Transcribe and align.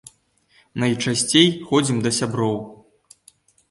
Найчасцей 0.85 1.47
ходзім 1.69 1.97
да 2.09 2.17
сяброў. 2.23 2.55